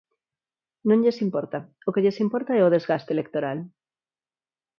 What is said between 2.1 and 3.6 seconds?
importa é o desgaste electoral.